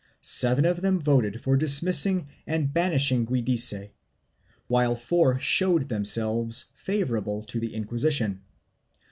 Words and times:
Seven 0.23 0.65
of 0.65 0.81
them 0.81 0.99
voted 0.99 1.41
for 1.41 1.55
dismissing 1.55 2.27
and 2.47 2.73
banishing 2.73 3.23
Giudice, 3.27 3.91
while 4.67 4.95
four 4.95 5.39
showed 5.39 5.89
themselves 5.89 6.71
favorable 6.73 7.43
to 7.43 7.59
the 7.59 7.73
Inquisi 7.73 8.11
tion. 8.11 8.41